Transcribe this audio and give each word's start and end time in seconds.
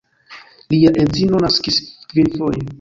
Lia 0.71 0.93
edzino 1.05 1.43
naskis 1.45 1.81
kvinfoje. 2.11 2.69